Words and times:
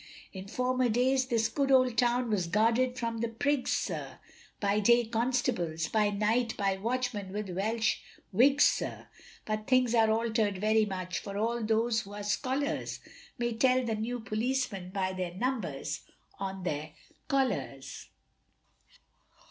In 0.33 0.47
former 0.47 0.89
days 0.89 1.27
this 1.27 1.47
good 1.47 1.71
old 1.71 1.95
town 1.95 2.31
was 2.31 2.47
guarded 2.47 2.97
from 2.97 3.19
the 3.19 3.27
prigs, 3.29 3.69
sir, 3.71 4.17
By 4.59 4.79
day 4.79 5.05
constables, 5.05 5.87
by 5.89 6.09
night 6.09 6.57
by 6.57 6.77
watchmen 6.77 7.31
with 7.31 7.51
Welsh 7.51 7.97
wigs, 8.31 8.63
sir; 8.65 9.09
But 9.45 9.67
things 9.67 9.93
are 9.93 10.09
alter'd 10.09 10.57
very 10.57 10.85
much, 10.85 11.19
for 11.19 11.37
all 11.37 11.63
those 11.63 12.01
who 12.01 12.13
are 12.15 12.23
scholars, 12.23 12.99
May 13.37 13.53
tell 13.53 13.85
the 13.85 13.93
new 13.93 14.19
policemen 14.19 14.89
by 14.89 15.13
their 15.13 15.35
numbers 15.35 16.01
on 16.39 16.63
their 16.63 16.93
collars. 17.27 18.07